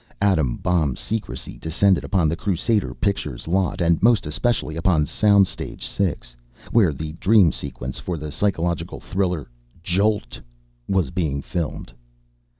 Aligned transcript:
Atom 0.19 0.55
bomb 0.55 0.95
secrecy 0.95 1.59
descended 1.59 2.03
upon 2.03 2.27
the 2.27 2.35
Crusader 2.35 2.95
Pictures 2.95 3.47
lot 3.47 3.81
and 3.81 4.01
most 4.01 4.25
especially 4.25 4.75
upon 4.75 5.05
Sound 5.05 5.45
Stage 5.45 5.85
Six, 5.85 6.35
where 6.71 6.91
the 6.91 7.11
dream 7.11 7.51
sequence 7.51 7.99
for 7.99 8.17
the 8.17 8.31
psychological 8.31 8.99
thriller, 8.99 9.47
"Jolt!" 9.83 10.39
was 10.89 11.11
being 11.11 11.39
filmed. 11.43 11.93